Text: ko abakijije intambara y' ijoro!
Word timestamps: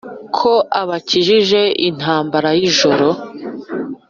ko 0.37 0.53
abakijije 0.81 1.61
intambara 1.89 2.49
y' 2.59 2.65
ijoro! 2.69 3.07